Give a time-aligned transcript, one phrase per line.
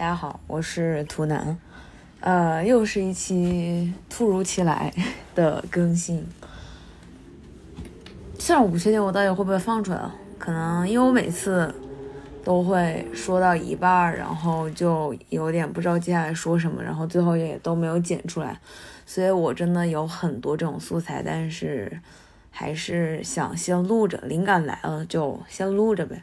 [0.00, 1.58] 大家好，我是图南，
[2.20, 4.90] 呃，又是一期突如其来
[5.34, 6.26] 的更新。
[8.38, 10.00] 虽然我不确定我到底会不会放出来，
[10.38, 11.74] 可能因为我每次
[12.42, 18.58] 都会说到一半，然后就有点不知道接下来说什么，然后最后也都没有剪出来，
[19.04, 22.00] 所以我真的有很多这种素材，但是
[22.50, 26.22] 还是想先录着，灵感来了就先录着呗。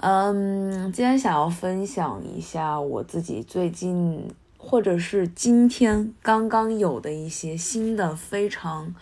[0.00, 8.94] 嗯，今天想要分享一下我自己最近或者是今天刚刚有的一些新的非常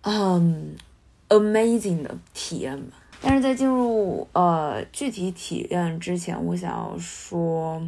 [0.00, 0.74] 嗯
[1.28, 2.96] amazing 的体验吧。
[3.20, 7.82] 但是在进入呃具体体验之前，我想要说，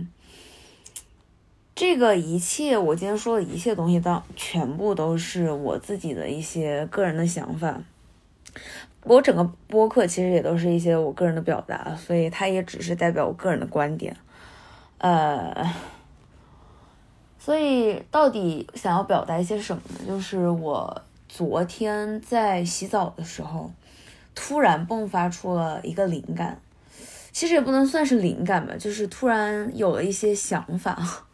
[1.74, 7.80] 这个一切我今天说的一切东西，当全部都是我自己的一些个人的想法。
[9.04, 14.16] 我整个播客其实也都是一些我个人的表达，所以它也只是代表我个人的观点。
[14.98, 15.68] 呃，
[17.38, 20.00] 所以到底想要表达一些什么呢？
[20.06, 23.72] 就是我昨天在洗澡的时候，
[24.34, 26.60] 突然迸发出了一个灵感，
[27.32, 31.26] 其实也不能算是灵感吧，就是突然有了一些想法。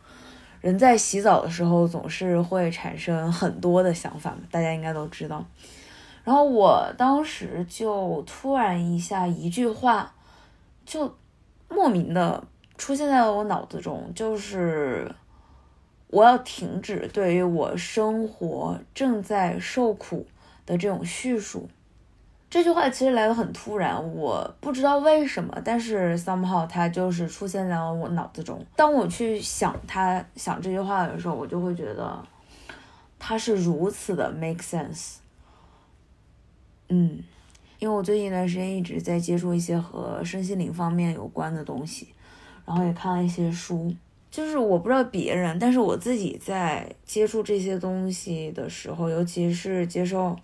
[0.61, 5.45] 人在洗澡的时候总是会产生很多的想法，大家应该都知道。
[6.29, 10.13] 然后我当时就突然一下一句话，
[10.85, 11.17] 就
[11.71, 12.45] 莫名的
[12.77, 15.11] 出现在了我脑子中，就是
[16.09, 20.27] 我要停止对于我生活正在受苦
[20.67, 21.67] 的这种叙述。
[22.51, 28.63] 这句话其实来的很突然，我不知道为什么，但是 somehow 它就是出现在了我脑子中。
[28.77, 32.23] 当我去想他想这句话的时候，我就会觉得
[33.19, 35.15] 它是如此的 make sense。
[36.89, 37.23] 嗯，
[37.79, 42.09] 因为我最近一段时间一直在接触一些和身心灵方面有关的东西，
[42.65, 43.95] 然后也看了一些书。
[44.31, 50.37] 就是我不知道别人，但是我自己在接触这些东西的时候，尤其是接受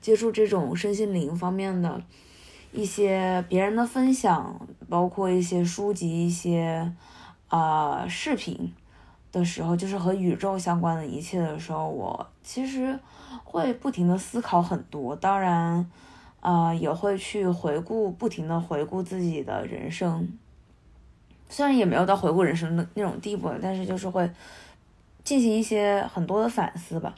[0.00, 2.00] 接触这种身心灵方面的
[2.72, 6.92] 一些别人的分享，包括一些书籍、一些
[7.48, 8.72] 啊视频
[9.32, 12.96] 的时候，就是和宇宙相关的一切的时候，我其实。
[13.44, 15.90] 会不停的思考很多，当然，
[16.40, 20.26] 啊，也会去回顾，不停的回顾自己的人生。
[21.50, 24.30] 虽然也没有到回顾人生的那种地步，但是就是会
[25.22, 27.14] 进行一些很多的反思吧。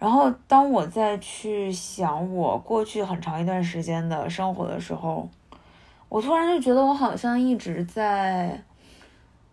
[0.00, 5.28] 然后，当我再去想我过去很长一段时间的生活的时候，
[6.08, 8.60] 我突然就觉得我好像一直在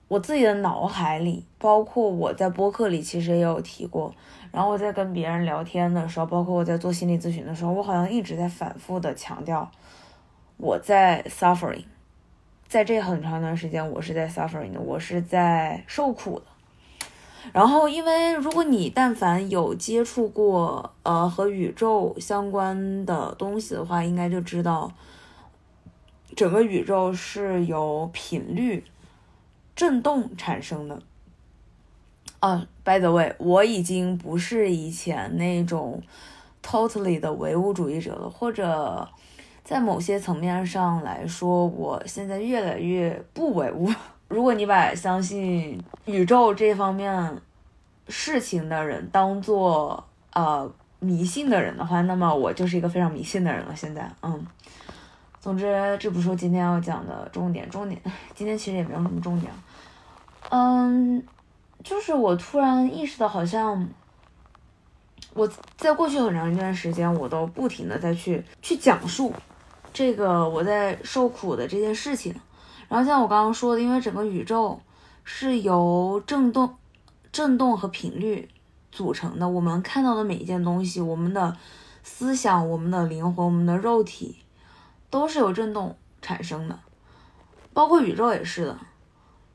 [0.07, 4.13] 我自己的脑海里，包括我在播客里其实也有提过。
[4.51, 9.71] 然后我在跟别人聊天的时候，包括我在做心理咨询的时候，我好像一直在反复的强调
[10.57, 11.85] 我在 suffering，
[12.67, 16.45] 在这很长一段时间，我是在 suffering 的，我是在受苦的。
[17.51, 24.91] 然后，因为如果你但凡有接触过呃和宇宙相关的东西的话，应该就知道
[26.35, 28.83] 整个宇宙是由频率
[29.75, 31.01] 振动产生的。
[32.39, 36.01] 啊，by the way，我已经不是以前那种
[36.61, 39.07] totally 的唯物主义者了，或者
[39.63, 43.89] 在某些层面上来说，我现在越来越不唯物。
[44.27, 47.41] 如果你把相信宇宙这方面
[48.09, 50.69] 事情的人当做呃
[50.99, 53.75] 迷信的人的话，那么我就是一个非常迷信的人了。
[53.75, 54.45] 现在，嗯，
[55.43, 58.01] 总之，这不是今天要讲的重点，重点
[58.33, 59.51] 今天其实也没有什么重点，
[60.49, 61.21] 嗯。
[61.83, 63.85] 就是我突然意识到，好像
[65.33, 65.45] 我
[65.75, 69.33] 在过去很长一段时间，我都不停的在去去讲述
[69.91, 72.33] 这个我在受苦的这件事情。
[72.87, 74.79] 然后像我刚刚说的，因为整个宇宙
[75.25, 76.73] 是由震动、
[77.33, 78.47] 震动和频率
[78.89, 81.57] 组成的，我们看到的每一件东西，我们的
[82.01, 84.37] 思想、我们的灵魂、我们的肉体，
[85.13, 86.79] 都是由振动产生的，
[87.71, 88.75] 包括宇宙也是的。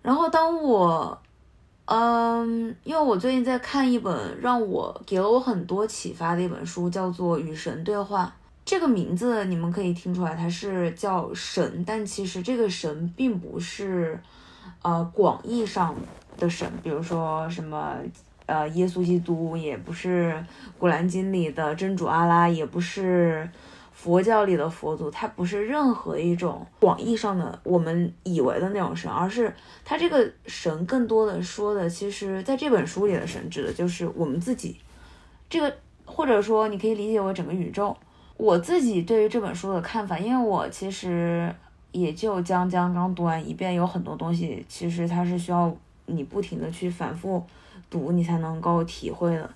[0.00, 1.20] 然后当我
[1.86, 8.26] 嗯，因为我最近在看一本让我给了我很多启发的一本书，叫做《与神对话》。
[8.64, 14.16] 这个名字你们可以听出来，它是叫神，但其实这个神并不是
[14.82, 15.92] 呃广义上
[16.36, 17.96] 的神，比如说什么
[18.46, 20.32] 呃耶稣基督，也不是
[20.78, 23.50] 《古兰经》里的真主阿拉，也不是。
[24.00, 29.52] 佛教里的佛祖，他不是任何一种广义上的我们以为的那种神，而是
[29.84, 34.76] 他这个神更多的说的，其实在这本书里的神指的就是我们自己，
[35.50, 37.96] 这个或者说你可以理解为整个宇宙。
[38.36, 41.52] 我自己对于这本书的看法，因为我其实
[41.90, 47.44] 也就将将刚读完一遍，有很多东西其实它是需要你不停的去反复
[47.90, 49.50] 读，你才能够体会的。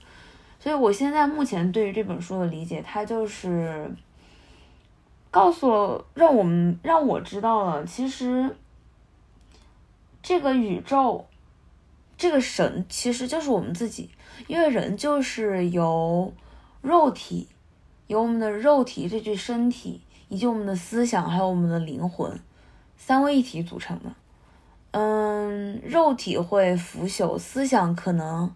[0.59, 3.89] 所以我现在目前对于这本书的理解，它就是
[5.33, 8.55] 告诉了让我们让我知道了，其实
[10.23, 11.27] 这个宇宙，
[12.17, 14.11] 这个神其实就是我们自己，
[14.47, 16.33] 因为人就是由
[16.81, 17.49] 肉体，
[18.07, 20.03] 由我们的肉体这具身体。
[20.29, 22.41] 以及我们的思想，还有我们的灵魂，
[22.97, 24.15] 三位一体组成的。
[24.93, 28.51] 嗯，肉体会腐朽，思想可能，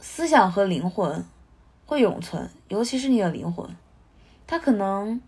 [0.00, 1.24] 思想和灵魂
[1.84, 3.76] 会永存，尤其是你的灵魂，
[4.44, 5.20] 它可能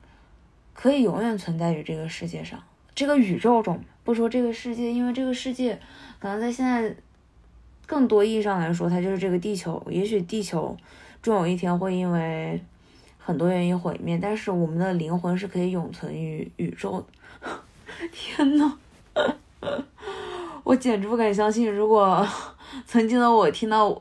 [0.80, 2.62] 可以永远存在于这个世界上，
[2.94, 3.82] 这个宇宙中。
[4.04, 5.80] 不说这个世界，因为这个世界
[6.20, 6.94] 可能在现在
[7.84, 9.84] 更多意义上来说，它就是这个地球。
[9.90, 10.76] 也许地球
[11.20, 12.62] 终有一天会因为。
[13.20, 17.06] 很多原因毁灭，但是我们的灵魂是可以永存于宇宙的。
[18.10, 18.78] 天呐，
[20.64, 21.70] 我简直不敢相信！
[21.70, 22.26] 如果
[22.88, 24.00] 曾经的我听到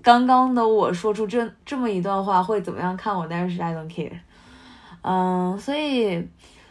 [0.00, 3.26] 刚刚的我说出这这么一段话，会怎么样看我？
[3.28, 4.18] 但是 I don't care。
[5.02, 6.26] 嗯，所以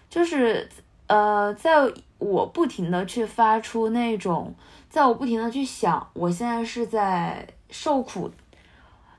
[0.10, 0.68] 就是
[1.08, 1.76] 呃，在
[2.18, 4.54] 我不停的去发出那种，
[4.90, 8.32] 在我不停的去想，我现在是在受苦。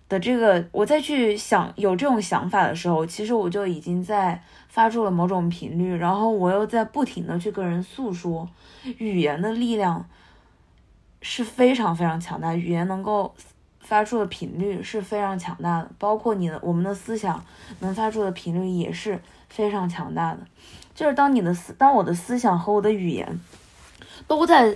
[0.09, 8.47] 的这个，我再去想有这种想法的时候，其实我就已经在发出了某种频率，然后我又在不停的去跟人诉说，
[8.99, 10.07] 语言的力量
[11.23, 13.35] 是非常非常强大，语言能够
[13.83, 17.45] 发出的频率是非常强大的，包括你的我们的思想
[17.81, 20.41] 能发出的频率也是非常强大的，
[20.95, 23.39] 就是当你的思，当我的思想和我的语言
[24.27, 24.75] 都在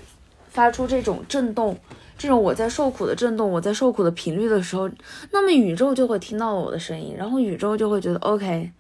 [0.49, 1.79] 发出这种震动。
[2.19, 4.89] 这种我在受苦的震动，我在受苦的频率的时候，
[5.33, 8.73] 那么宇宙就会听到我的声音，然后宇宙就会觉得 OK，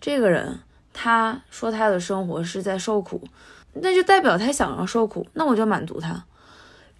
[0.00, 0.58] 这个人
[0.92, 3.22] 他说他的生活是在受苦，
[3.74, 6.24] 那就代表他想要受苦，那我就满足他。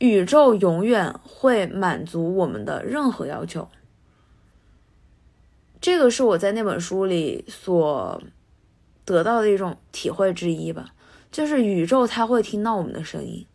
[0.03, 3.69] 宇宙永远会满足我们的任何要求，
[5.81, 8.21] 这个是我在那本书里所
[9.05, 10.93] 得到的一种体会之一吧，
[11.31, 13.47] 就是宇宙它会听到我们的声音。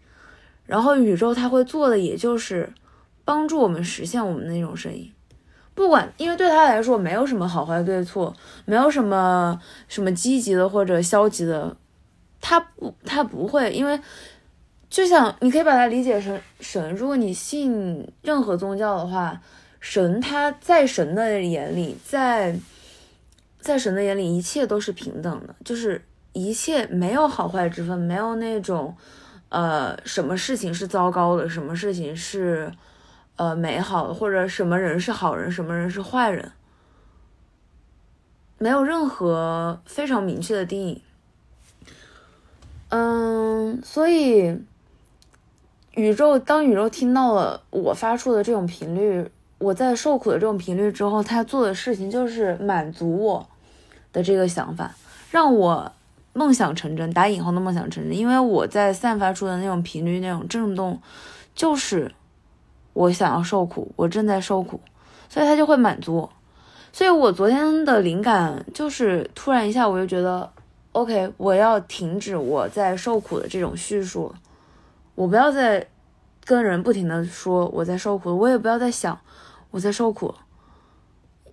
[0.66, 2.72] 然后宇宙它会做的，也就是
[3.26, 5.12] 帮助我们实现我们那种声音，
[5.76, 8.34] 不管，因为对他来说没有什么好坏对错，
[8.64, 9.60] 没有什么
[9.90, 11.76] 什么积极的或者消极的，
[12.40, 14.00] 他不，他不会，因为
[14.90, 19.42] 就像你可以把它理解成神，如果你信任何宗教的话，
[19.80, 22.58] 神他在神的眼里，在
[23.60, 26.02] 在神的眼里，一切都是平等的，就是
[26.34, 28.96] 一切没有好坏之分，没有那种。
[29.50, 31.48] 呃，什么事情是糟糕的？
[31.48, 32.70] 什么事情是
[33.38, 34.14] 呃美好的？
[34.14, 35.50] 或者什么人是好人？
[35.50, 36.52] 什么人是坏人？
[38.58, 41.02] 没有任何非常明确的定义。
[42.90, 44.60] 嗯，所以
[45.98, 53.46] 宇宙当宇宙听到了我发出的这种频率，我在受苦的这种频率之后，他做的事情就是满足我
[54.14, 54.96] 的这个想法，
[55.32, 55.92] 让我。
[56.34, 61.02] 梦想成真，打引号的梦想成真，因为我在散发出的那种频率、那种震动，
[61.56, 62.12] 就是
[62.94, 64.80] 我想要受苦，我正在受苦，
[65.30, 66.30] 所以它就会满足我。
[66.94, 70.48] 所以我昨天的灵感就是突然一下，我就觉得
[70.92, 74.32] ，OK，我要停止我在受苦的这种叙述，
[75.18, 75.86] 我不要再
[76.46, 79.20] 跟人不停的说我在受苦，我也不要再想
[79.72, 80.34] 我在受苦，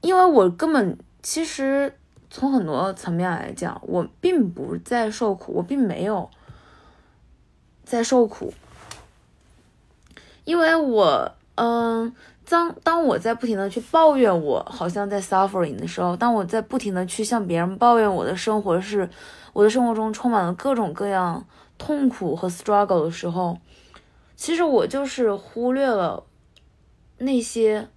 [0.03, 1.93] 因为我根本其实。
[2.31, 6.29] 从很多层面来讲，我并不在受苦，我并没有
[7.85, 8.53] 在受苦，
[10.43, 12.13] 因为我，嗯，
[12.49, 19.09] 当当我在不停的去抱怨我好像在 suffering 的时候，当我在不停的去向别人抱怨我的生活是，
[19.53, 21.47] 我的生活中充满了各种各样
[21.79, 23.59] 痛苦和 struggle 的时候，
[24.37, 26.25] 其实我就是忽略了
[27.19, 27.89] 那些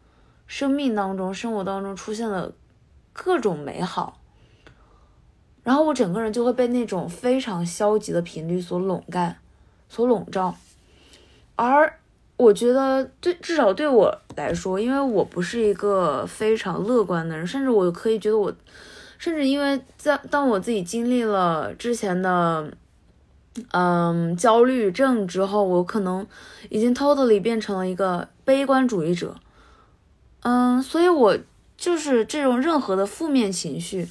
[0.46, 2.54] 生命当中、生活当中出现的
[3.14, 4.20] 各种美好。
[5.64, 9.38] 然后我整个人就会被那种非常消极的频率所笼盖，
[9.90, 10.56] 所笼罩。
[11.58, 12.00] 而
[12.38, 18.54] 我觉得，对至少对我来说，因为我不是一个非常乐观的人，甚至我可以觉得我，
[19.18, 22.72] 甚至因为在当我自己经历了之前的，
[23.72, 26.26] 嗯，焦虑症之后，我可能
[26.70, 29.36] 已经 totally 变成了一个悲观主义者。
[30.42, 31.38] 嗯，所以我
[31.76, 34.10] 就是这种任何的负面情绪。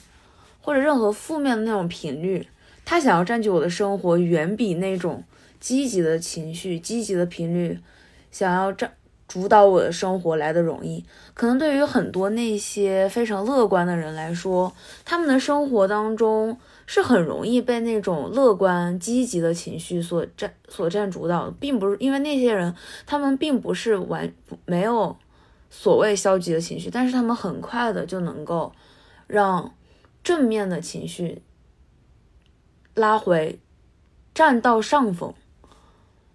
[0.61, 2.49] 或者任何负面的那种频率，
[2.85, 5.23] 他想要占据我的生活，远比那种
[5.61, 7.79] 积极的情绪、积极的频率
[8.33, 8.93] 想要占
[9.29, 11.05] 主导我的生活来的容易。
[11.35, 14.73] 可能对于很多那些非常乐观的人来说，
[15.05, 22.75] 他们的生活当中是很容易被那种乐观积极的情绪所占所占主导，并不是因为那些人，
[23.05, 24.33] 他们并不是完
[24.65, 25.17] 没有
[25.69, 28.73] 所谓消极的情绪，但是他们很快的就能够
[29.27, 29.75] 让
[30.23, 31.43] 正面的情绪
[32.95, 33.59] 拉回，
[34.33, 35.35] 占到上风。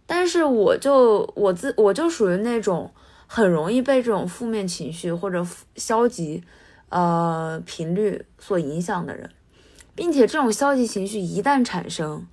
[0.05, 2.93] 但是我就我自我就属于那种
[3.25, 6.43] 很容易被这种负面情绪或者消极
[6.89, 9.29] 呃频率所影响的人。
[9.93, 12.25] 并且这种消极情绪一旦产生，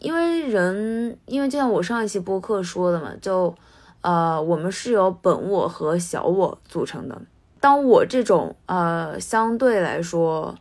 [0.00, 3.54] 因为人，因为就像我上一期播客说的嘛，就，
[4.00, 7.22] 呃，我们是由本我和小我组成的。
[7.60, 10.54] 当我这种呃相对来说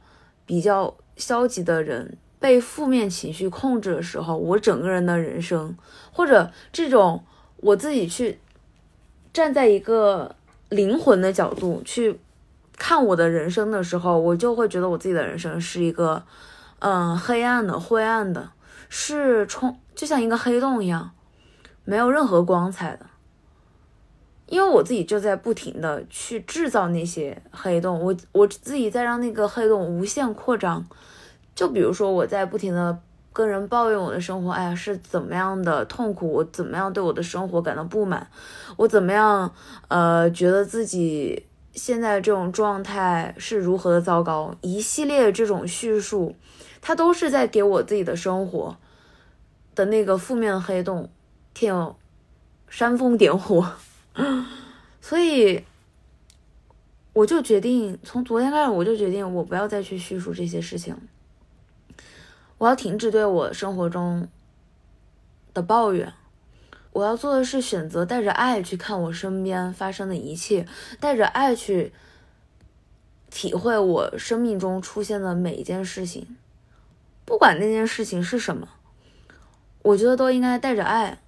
[0.46, 5.76] 比较消极的人被负面情绪控制的时候，我整个人的人生，
[6.12, 7.24] 或者这种
[7.58, 8.40] 我自己去
[9.34, 10.36] 站在一个
[10.70, 12.20] 灵魂的角度去。
[12.78, 16.24] 看我的人生的时候，我就会觉得我自己的人生是一个，
[16.80, 18.52] 嗯，黑暗的、灰暗的，
[18.90, 21.12] 是充就像一个黑洞一样，
[21.86, 23.06] 没有任何光彩的。
[24.48, 30.86] 因为我自己就在不停的去制造那些黑洞，我我自己在让那个黑洞无限扩张。
[31.56, 33.00] 就比如说我在不停的
[33.32, 38.28] 跟人抱怨我的生活，哎呀是怎么样的痛苦，我怎么样对我的生活感到不满，
[38.76, 39.52] 我怎么样
[39.88, 41.48] 呃觉得自己。
[41.76, 44.56] 现在这种状态是如何的糟糕？
[44.62, 46.36] 一系列这种叙述，
[46.82, 48.78] 它都是在给我自己的生活
[49.76, 51.10] 的那个负面黑洞
[51.54, 51.94] 添
[52.70, 53.74] 煽风点火。
[55.02, 55.64] 所以，
[57.14, 60.96] 我就决定从昨天开始，我就决定我不要再去叙述这些事情，
[62.58, 64.28] 我要停止对我生活中
[65.54, 66.14] 的抱怨。
[66.96, 70.66] 我要做的是选择带着爱去看我身边发生的一切，
[70.98, 71.92] 带着爱去
[73.30, 76.38] 体会我生命中出现的每一件事情，
[77.26, 78.70] 不管那件事情是什么，
[79.82, 81.20] 我觉得都应该带着爱，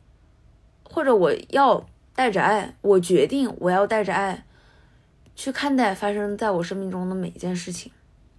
[0.90, 4.46] 或者我要带着爱，我决定我要带着爱
[5.36, 7.92] 去看待发生在我生命中的每一件事情，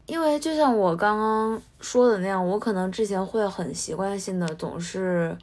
[0.06, 5.36] 因为就像我刚刚说的那样，我可能之前会很习惯性的总是。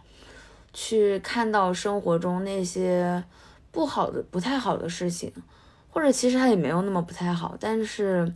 [0.75, 3.23] 去看到生活中那些
[3.71, 5.31] 不好的、不太好的事情，
[5.89, 8.29] 或者其实它也没有那么不太好，但是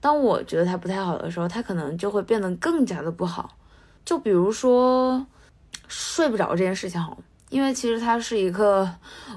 [0.00, 3.56] 当我觉得它不太好的时候，它可能就会变得更加的不好。
[4.04, 5.24] 就比如说
[5.86, 7.16] 睡不着这件事情，好，
[7.50, 8.90] 因为其实它是一个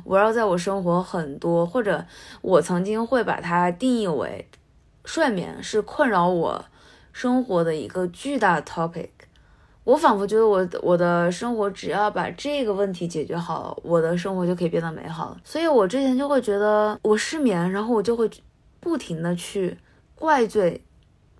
[0.05, 2.03] 围绕在我生活很多，或者
[2.41, 4.49] 我曾经会把它定义为
[5.05, 6.65] 睡眠是困扰我
[7.11, 9.09] 生活的一个巨大的 topic。
[9.83, 15.37] 我仿佛觉得我我的生活只要把这个问题解决好了，我的生活就可以变得美好了。
[15.43, 18.29] 所以我之前就会觉得我失眠，然后我就会
[18.79, 19.77] 不停的去
[20.15, 20.81] 怪罪，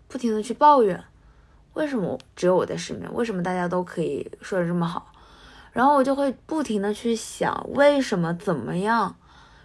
[0.09, 1.01] 不停的去抱怨，
[1.73, 3.09] 为什么只有我在失眠？
[3.13, 5.09] 为什么大家都可以睡得这么好？
[5.71, 8.33] 然后我就会不停的去想，为什么？
[8.33, 9.15] 怎么样？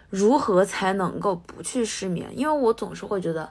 [0.09, 2.27] 如何才能够不去失眠？
[2.33, 3.49] 因为我总是会觉得，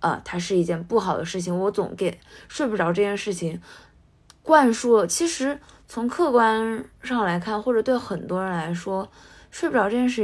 [0.00, 3.60] 呃，它是一件不好的事情，我总给睡不着这件事情。
[4.42, 9.08] 灌输了，其实从客观上来看，或者对很多人来说，
[9.50, 10.22] 睡不着这件事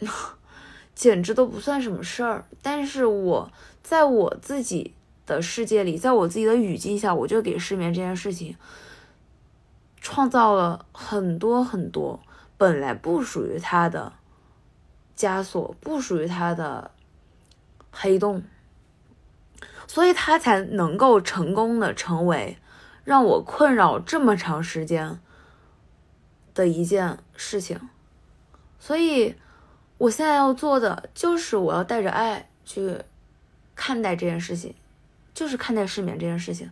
[0.00, 0.08] 情，
[0.94, 2.44] 简直都不算什么事儿。
[2.60, 3.50] 但是我
[3.82, 8.54] 在我自己的世界里，在我自己的语境下，我就给失眠这件事情
[10.00, 12.20] 创造了很多很多
[12.58, 14.12] 本来不属于他的
[15.16, 16.90] 枷锁，不属于他的
[17.90, 18.42] 黑洞，
[19.86, 22.58] 所以他才能够成功的成为。
[23.08, 25.18] 让我困扰这么长时间
[26.52, 27.80] 的一件事情，
[28.78, 29.34] 所以
[29.96, 32.98] 我现在要做的就是我要带着爱去
[33.74, 34.74] 看待这件事情，
[35.32, 36.70] 就是看待失眠这件事情。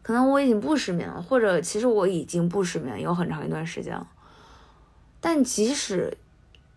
[0.00, 4.08] 可能我已经不失眠了，或者其实我已经不失眠有很长一段时间了。
[5.20, 6.16] 但即使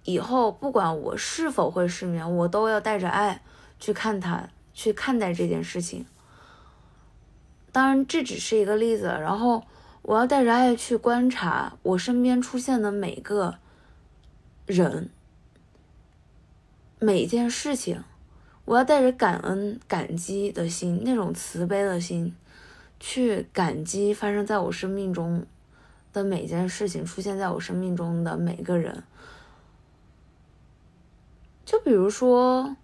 [0.04, 3.42] 以后不管我是否会失眠，我都要带着爱
[3.80, 6.06] 去看它，去看待这件事情。
[7.77, 9.03] 当然，这只是一个例子。
[9.05, 9.63] 然后，
[10.01, 13.60] 我要带着爱去观察我身边出现的每个
[14.65, 15.12] 人、
[16.98, 18.03] 每件事情。
[18.65, 22.36] 我要带着感恩、感激的心，那种慈悲的心，
[23.00, 25.46] 去感激发生在我生命中
[26.12, 29.03] 的每件事情，出现在我生命中的每个人。
[31.63, 32.75] 就比如说。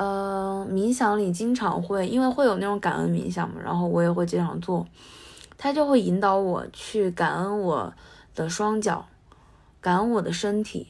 [0.00, 4.86] 呃，冥想里经常会，因为会有那种感恩冥想嘛，然后我也会经常做，
[5.58, 7.92] 它就会引导我去感恩我
[8.34, 9.04] 的双脚，
[9.78, 10.86] 感恩我的身体，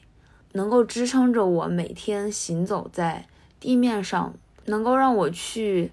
[0.53, 3.27] 能够支撑着我每天行走在
[3.59, 4.33] 地面上，
[4.67, 5.91] 能够让我去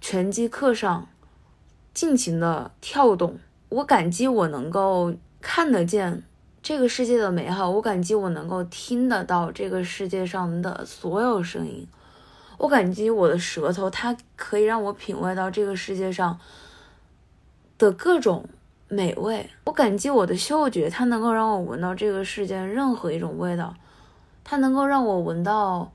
[0.00, 1.06] 拳击课上
[1.92, 3.38] 尽情的跳动。
[3.68, 6.22] 我感激我能够看得见
[6.62, 11.86] 这个世界的美好，我感激我能够听得到这个世界上的所有声音，
[12.58, 16.38] 我感激我的舌头，它可以让我品味到这个世界上
[17.78, 18.48] 的各种
[18.88, 19.50] 美味。
[19.64, 23.74] 我感激我的嗅觉，它能够让我闻到这个世界任何一种味道，
[24.44, 25.92] 它能够让我闻到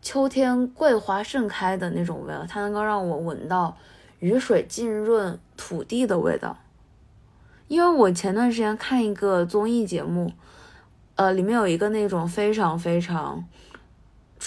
[0.00, 3.76] 秋天桂花盛开的那种味道，它能够让我闻到
[4.20, 6.56] 雨水浸润土地的味道。
[7.66, 10.32] 因为我前段时间看一个综艺节目，
[11.16, 13.44] 呃，里面有一个那种非常非常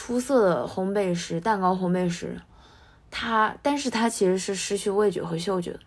[0.02, 2.42] 出色的烘焙师，蛋糕烘焙师，
[3.12, 5.80] 他，但是他其实是失去味觉和嗅觉，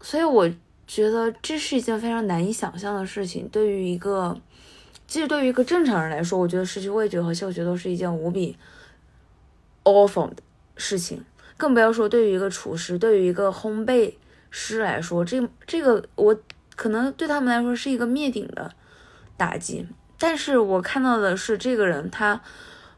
[0.00, 0.50] 所以我
[0.84, 3.48] 觉得这是一件非常难以想象的事情。
[3.48, 4.36] 对于一个，
[5.06, 8.58] 其实对于一个正常人来说，我觉得失去味觉和嗅觉都是一件无比
[9.84, 10.42] awful 的
[10.74, 11.24] 事情，
[11.56, 14.14] 更不要说对于一个厨师，对于一个烘焙。
[14.56, 16.36] 师来说，这这个我
[16.74, 18.72] 可能对他们来说是一个灭顶的
[19.36, 19.86] 打击，
[20.18, 22.40] 但是我看到的是这个人他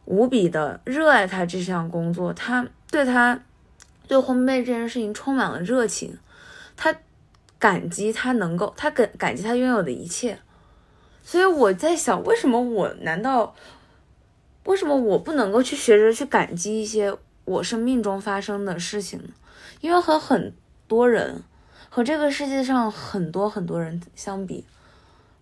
[0.05, 3.41] 无比的热爱他这项工作，他对他
[4.07, 6.19] 对烘焙这件事情充满了热情，
[6.77, 6.95] 他
[7.59, 10.39] 感激他能够，他感感激他拥有的一切，
[11.25, 13.55] 所以我在想，为什么我难道
[14.65, 17.13] 为什么我不能够去学着去感激一些
[17.45, 19.29] 我生命中发生的事情呢？
[19.81, 20.53] 因为和很
[20.87, 21.43] 多人
[21.89, 24.65] 和这个世界上很多很多人相比，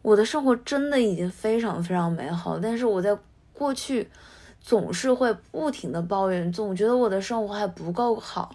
[0.04, 2.58] 我的生活真的已经非常非常美好。
[2.58, 3.16] 但是我在
[3.54, 4.10] 过去
[4.60, 8.54] 总是会不停的抱怨，总觉得我的生活还不够好，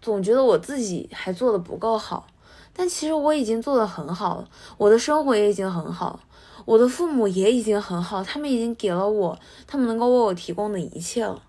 [0.00, 2.28] 总觉得我自己还做的不够好。
[2.72, 6.20] 但其实我已经做的很好了，我的生活也已经很好，
[6.64, 11.42] 我的父母也已经很好，他们已经给了我他们能够为我提供的一切了。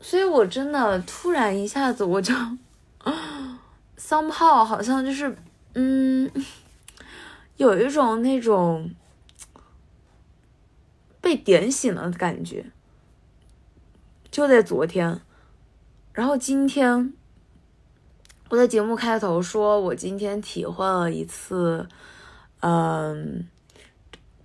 [0.00, 2.32] 所以，我真的突然一下子我就。
[3.96, 5.34] 桑炮好像就是，
[5.72, 6.30] 嗯，
[7.56, 8.90] 有一种那种
[11.20, 12.66] 被点醒了的感觉。
[14.30, 15.20] 就在昨天，
[16.12, 17.12] 然后今天，
[18.48, 21.88] 我在节目开头说，我今天体会了一次，
[22.60, 23.46] 嗯，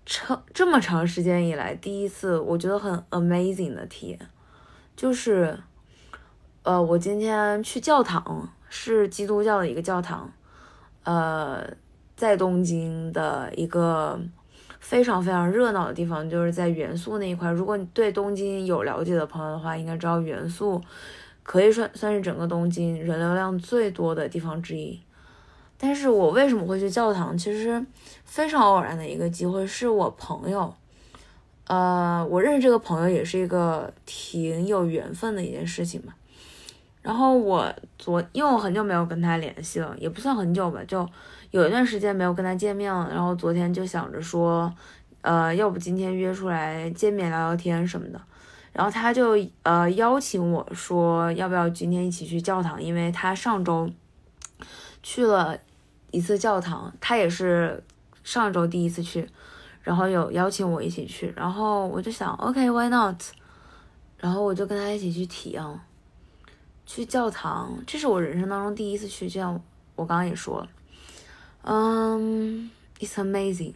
[0.05, 4.19] 长这么长时间以来第一次，我觉得很 amazing 的体验，
[4.95, 5.59] 就是。
[6.63, 10.31] 呃，我今天去教堂，是基督教的一个教堂，
[11.03, 11.65] 呃，
[12.19, 14.19] 在东京的一个
[14.81, 17.49] 非常非常热闹的地方，就是在元素那一块。
[17.49, 20.81] 如果你对东京有了解的朋友的话，应该知道元素
[21.43, 24.99] 可以算算是整个东京人流量最多的地方之一。
[25.77, 27.37] 但是我为什么会去教堂？
[27.37, 27.85] 其实
[28.25, 30.73] 非常偶然的一个机会，是我朋友，
[31.67, 36.13] 呃，我认识这个朋友也是一个挺有缘分的一件事情嘛。
[37.01, 41.07] 然后我昨，因为我很久没有跟他联系了，也不算很久吧，就
[41.51, 43.09] 有一段时间没有跟他见面了。
[43.09, 44.73] 然后昨天就想着说，
[45.21, 48.21] 呃，要不今天约出来见面聊聊天什么的。
[48.71, 52.81] 然后他就呃邀请我说，要不要今天一起去教堂？
[52.81, 53.89] 因为他上周
[55.01, 55.57] 去了
[56.11, 57.83] 一次教堂，他也是
[58.23, 59.27] 上周第一次去，
[59.81, 61.33] 然后有邀请我一起去。
[61.35, 63.21] 然后我就想，OK，Why not？
[64.17, 65.63] 然后我就跟他一起去体验。
[66.85, 69.29] 去教堂，这是我人生当中第一次去。
[69.29, 69.53] 就像
[69.95, 70.67] 我刚刚也说了，
[71.63, 72.69] 嗯
[72.99, 73.73] ，It's amazing。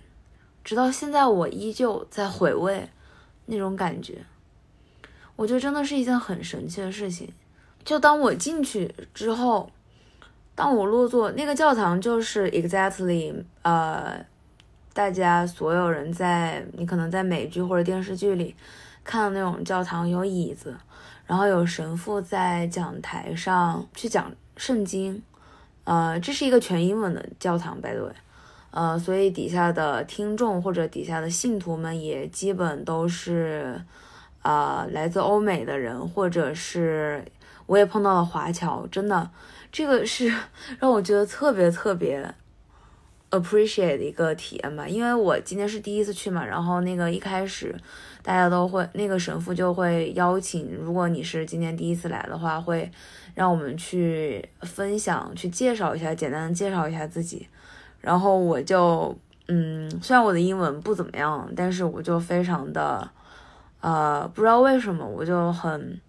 [0.64, 2.90] 直到现在，我依旧在回味
[3.48, 4.26] 那种感觉。
[5.36, 7.32] 我觉得真的是一件很神奇的事情。
[7.84, 9.70] 就当我进去之后，
[10.56, 14.26] 当我落座，那个教堂就是 exactly，呃，
[14.94, 18.56] 大家所有人在你可能在美剧或者电视剧里
[19.04, 20.78] 看到那种教堂，有椅子。
[21.26, 25.24] 然后有神父在讲台上去讲圣经，
[25.86, 28.14] 呃，这是一个全英文的教堂，by the way，
[28.72, 33.82] 呃，所以底下的听众或者底下的信徒们也基本都是，
[34.42, 37.26] 啊，来自欧美的人，或者是
[37.66, 39.30] 我也碰到了华侨，真的，
[39.72, 40.34] 这个是
[40.80, 42.34] 让我觉得特别特别
[43.34, 47.76] appreciate 的一个体验吧，因为我今天是第一次去嘛，然后那个一开始。
[48.26, 52.90] 大家都会，那个神父就会邀请，如果你是今天第一次来的话，会
[53.36, 57.46] 让我们去分享，去介绍一下，简单的介绍一下自己。
[58.00, 59.14] 然后我就，
[59.50, 63.12] 嗯，虽然我的英文不怎么样，但是我就非常的，
[63.82, 66.00] 呃，不知道为什么，我就很，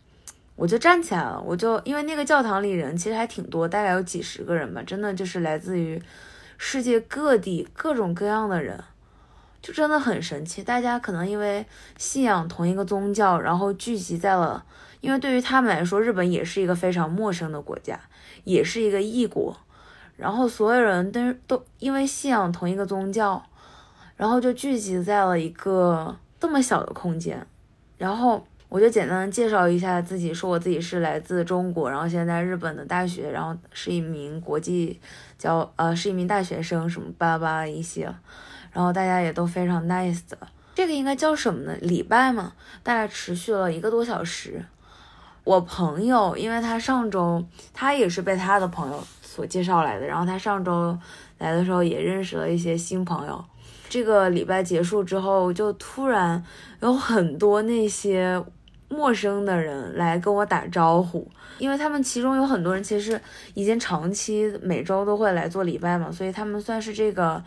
[0.54, 6.00] 我就站起来了，我就因为那个教堂里人其实还挺多，大概有几十个人吧，真的就是来自于
[6.58, 8.82] 世界各地各种各样的人。
[9.62, 11.64] 就真的很神奇，大家可能因为
[11.96, 14.62] 信仰同一个宗教，然后聚集在了，
[15.00, 17.98] 因为对于他们来说，日本也是一个非常陌生的国家，
[18.44, 19.56] 也是一个异国。
[20.16, 23.42] 然后所有人都都因为信仰同一个宗教，
[24.16, 27.46] 然后就聚集在了一个这么小的空间。
[27.96, 34.98] 然后我就简单介绍一下自己，说我自己是来自中国，然后现在在日本的大学，然后是一名国际
[35.38, 38.12] 教呃是一名大学生，什么巴拉巴拉一些。
[38.72, 40.37] 然后大家也都非常 nice 的。
[40.74, 41.76] 这个应该叫什么呢？
[41.82, 44.64] 礼拜嘛，大概持续了一个多小时。
[45.44, 49.06] 我朋友，因为他上周他也是被他的朋友。
[49.22, 50.98] 所介绍来的，然后他上周
[51.38, 53.44] 来的时候也认识了一些新朋友。
[53.88, 56.44] 这个礼拜结束之后，就突然
[56.80, 58.42] 有很多那些
[58.94, 61.28] 陌生的人来跟我打招呼，
[61.59, 63.20] 因为他们其中有很多人其实
[63.54, 67.42] 已经长期每周都会来做礼拜嘛，所以他们算是这个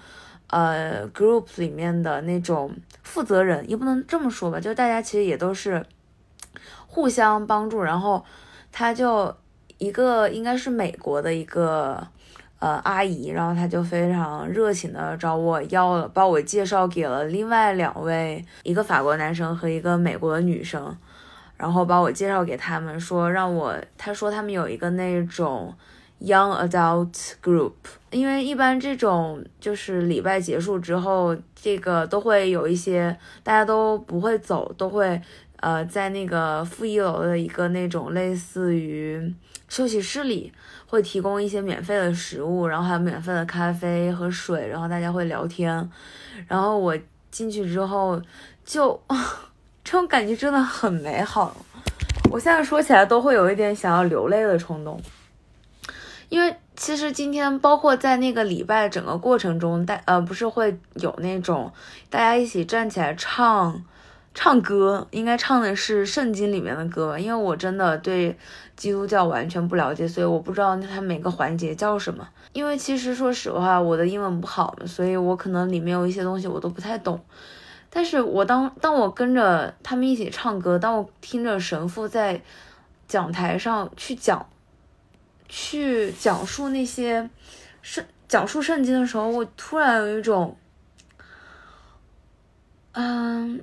[0.47, 2.71] 呃 group 里面的那种
[3.03, 5.85] 负责人，也不能这么说吧，就大家其实也都是
[6.87, 8.23] 互相帮助，然后
[8.71, 9.33] 他就。
[9.79, 12.01] 一个应该是美国的一个
[12.57, 20.97] 呃阿姨，然后她就非常热情的找我要了，把我介绍给了另外两位，一个法国男生和一个美国的女生，
[21.57, 25.73] 然后把我介绍给他们，说让我，他说他们有一个那种
[26.21, 27.73] young adult group，
[28.11, 35.21] 因为一般这种就是礼拜结束之后，这个都会有一些大家都不会走，都会
[35.57, 39.33] 呃在那个负一楼的一个那种类似于。
[39.69, 40.49] 休息室里
[40.85, 45.91] 会提供一些免费的食物，然后还有免费的咖啡和水，然后大家会聊天。
[46.47, 46.97] 然后我
[47.29, 48.21] 进去之后，
[48.63, 48.97] 就
[49.89, 51.55] 这种感觉真的很美好。
[52.29, 55.01] 我现在说起来都会有一点想要流泪的冲动，
[56.27, 61.71] 因为其实今天包括在那个礼拜整个过程中，大呃不是会有那种
[62.09, 63.81] 大家一起站起来唱。
[64.33, 68.37] 唱歌应该唱的是圣经里面的歌吧，因为我真的对
[68.75, 72.27] 基督教完全不了解，所以我不知道它每个环节叫什么。
[72.51, 77.19] 因为其实说实话，我的英文不好，所以我可能里面有一些东西我都不太懂。
[77.97, 82.39] 但是我当当我跟着他们一起唱歌，当我听着神父在
[83.07, 84.47] 讲台上去讲，
[85.49, 87.27] 去讲述那些
[87.81, 90.55] 圣讲述圣经的时候，我突然有一种，
[92.91, 93.59] 嗯。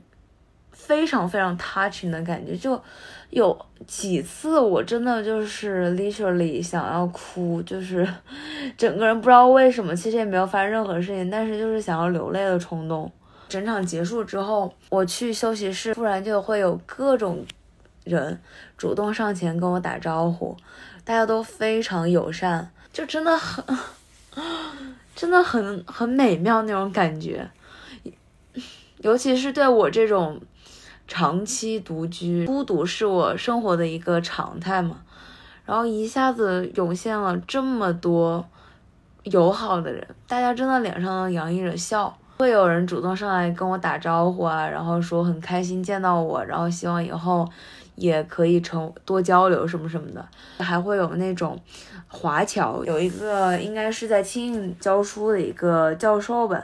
[0.73, 2.79] 非常非常 touching 的感觉，就
[3.31, 8.07] 有几次我真的就是 literally 想要哭，就是
[8.77, 13.11] 整个人不知道为什么，其实也没有发生任何事情，但是就是想要流泪的冲动。
[13.49, 17.45] 整场结束之后，我去休息室，突然就会有各种
[18.05, 18.41] 人
[18.77, 20.57] 主动上前跟我打招呼，
[21.05, 23.65] 大家都非常友善，就真的很，
[25.15, 27.51] 真的很很美妙那种感觉，
[28.99, 30.41] 尤其是对我这种。
[31.07, 35.03] 长期独居，孤独是我生活的一个常态嘛。
[35.67, 38.49] 然后一下子涌现了这么多
[39.25, 47.49] 友好的人，大家真的脸上洋溢着笑，会有人主动上来跟我打招呼啊，然后说很开心见到我，然后希望以后
[47.95, 50.25] 也可以成多交流什么什么的。
[50.59, 51.59] 还会有那种
[52.09, 56.63] 华侨，有一个应该是在清应教书的一个教授吧。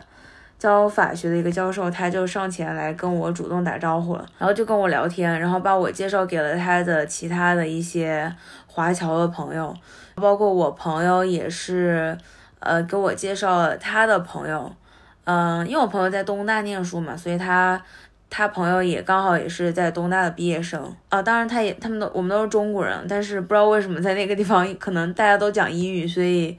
[0.59, 8.30] 教法学的一个教授，他就上前来跟我主动打招呼了，然后就跟我聊天，然后把我介绍给了他的其他的一些
[8.66, 9.74] 华侨的朋友，
[10.16, 12.14] 包括我朋友也是，
[12.59, 14.70] 呃，给我介绍了他的朋友，
[15.24, 17.80] 嗯，因为我朋友在东大念书嘛，所以他
[18.28, 26.59] 他朋友也刚好也是在东大的毕业生啊，当然他也他们都我们都是中国人，但是不知道为什么在那个地方可能大家都讲英语，所以。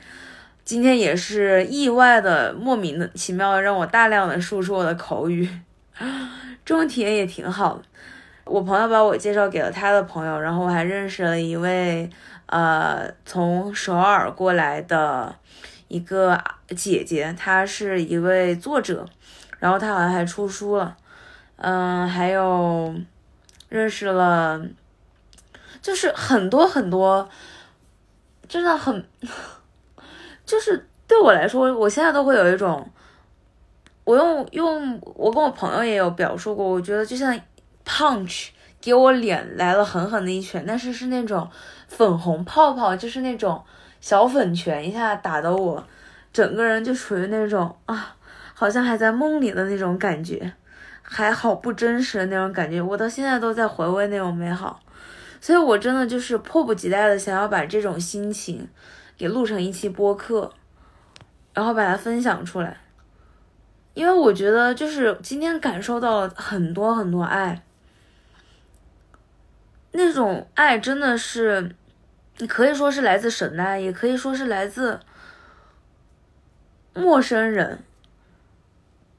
[0.63, 5.49] 今天也是意外的、莫名的、奇妙的，让我大量的输出我的口语，
[6.63, 7.83] 这种体验也挺好的。
[8.45, 12.07] 我朋友把我介绍给了他的朋友，然后我还认识了一位
[12.45, 15.35] 呃从首尔过来的
[15.91, 16.41] 一个
[16.75, 19.05] 姐姐，她是一位作者，
[19.59, 20.95] 然后她好像还出书了。
[21.57, 22.95] 嗯，还有
[23.67, 24.59] 认识了，
[25.81, 27.29] 就是很多很多，
[28.47, 29.05] 真的很。
[30.45, 32.89] 就是对我来说，我现在都会有一种，
[34.03, 37.39] 我用用我跟我朋友也有表述过，我觉得就像
[37.85, 38.47] punch
[38.81, 41.47] 给我脸来了狠狠的一拳，但是是那种
[41.87, 43.63] 粉红泡泡，就是那种
[44.01, 45.87] 小粉拳，一下打的我
[46.33, 48.17] 整个人就处于那种啊，
[48.53, 50.51] 好像还在梦里的那种感觉，
[51.01, 54.81] 还好不真实的那种感觉，我到现在都在回味那种美好，
[55.39, 58.67] 所以我真的就是迫不及待的想要把这种心情。
[59.17, 60.51] 给录成一期播客，
[61.53, 62.75] 然后把它分享出来，
[63.93, 67.61] 因为我觉得就是今天感受到了很多很多爱，
[69.91, 71.75] 那种爱真的是，
[72.41, 74.99] 你可以说是来自神的爱，也可以说是来自
[76.95, 77.83] 陌生人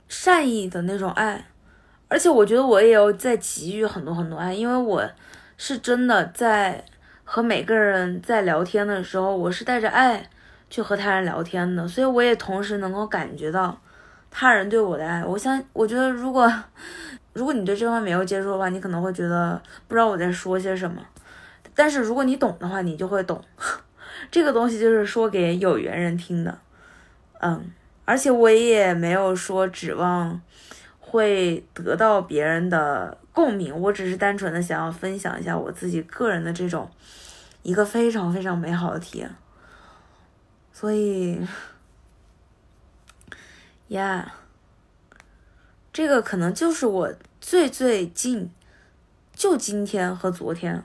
[0.09, 1.47] 善意的那种爱。
[2.09, 5.09] 而且我觉得我也有在给予很多很多爱，因为我
[5.57, 6.85] 是真的在
[7.23, 10.29] 和每个人在聊天的时候，我是带着爱
[10.69, 13.81] 去和他人聊天的，所以我也同时能够感觉到
[14.33, 15.25] 他人对我的爱。
[15.25, 16.53] 我想，我觉得如果
[17.35, 21.01] 如果你对这方面没有接触的话，你可能会觉得不知道我在说些什么，
[21.75, 23.43] 但是如果你懂的话，你就会懂。
[24.31, 26.59] 这个东西就是说给有缘人听的，
[27.41, 27.71] 嗯，
[28.05, 30.41] 而且我也没有说指望。
[31.05, 36.91] 会得到别人的共鸣，我只是单纯的想要分享一下我自己个人的这种
[37.63, 39.31] 一个非常非常美好的体验，
[40.73, 41.47] 所以，
[43.89, 44.33] 呀，
[45.93, 48.51] 这个可能就是我最最近
[49.35, 50.83] 就今天和昨天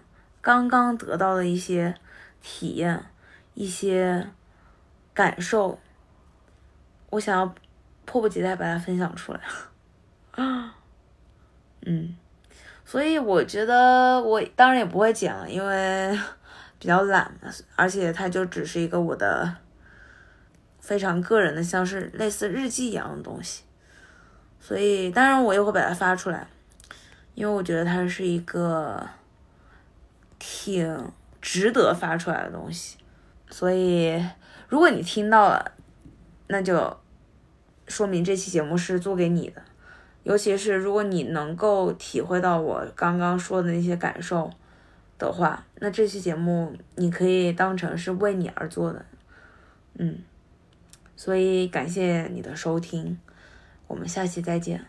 [0.48, 1.94] 刚刚得到的一些
[2.42, 3.04] 体验，
[3.54, 4.30] 一些
[5.14, 5.78] 感受，
[7.10, 7.54] 我想要
[8.06, 9.42] 迫不及待把它分享出来。
[10.32, 10.74] 啊，
[11.86, 12.16] 嗯，
[12.86, 16.18] 所以我觉得我当然也不会剪了，因为
[16.80, 19.54] 比较懒嘛，而且它就只是一个我的
[20.80, 23.66] 非常个人的，像是类似日记一样的东西。
[24.62, 26.48] 所以当然我也会把它发出来，
[27.36, 29.06] 因为我觉得它是一个
[30.40, 32.98] 挺值得发出来的东西。
[33.50, 34.22] 所以
[34.68, 35.72] 如果你听到了，
[36.48, 36.98] 那就
[37.88, 39.62] 说明这期节目是做给你的。
[40.24, 44.52] 尤其是如果你能够体会到我刚刚说的那些感受
[45.18, 49.06] 的话，那这期节目你可以当成是为你而做的，
[49.94, 50.20] 嗯，
[51.16, 53.18] 所以感谢你的收听，
[53.88, 54.86] 我们下期再见。